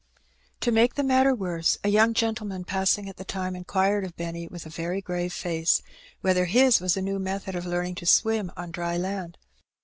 To 0.61 0.71
make 0.71 0.95
the 0.95 1.03
matter 1.03 1.35
worse, 1.35 1.77
a 1.83 1.89
young 1.89 2.15
gentleman 2.15 2.63
passing 2.63 3.07
at 3.07 3.17
the 3.17 3.23
time 3.23 3.55
inquired 3.55 4.03
of 4.03 4.15
Benny, 4.15 4.47
with 4.47 4.65
a 4.65 4.69
very 4.69 4.99
grave 4.99 5.31
face, 5.31 5.83
"Whether 6.21 6.45
his 6.45 6.81
was 6.81 6.97
a 6.97 7.03
new 7.03 7.19
method 7.19 7.53
of 7.55 7.67
learning 7.67 7.93
to 8.01 8.07
swim 8.07 8.51
on 8.57 8.71
dry 8.71 8.97
land? 8.97 9.37